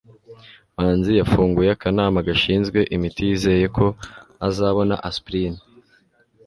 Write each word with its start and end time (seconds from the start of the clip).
manzi 0.75 1.11
yafunguye 1.19 1.69
akanama 1.73 2.25
gashinzwe 2.27 2.79
imiti 2.95 3.21
yizeye 3.29 3.65
ko 3.77 3.85
azabona 4.47 4.95
aspirine 5.09 5.61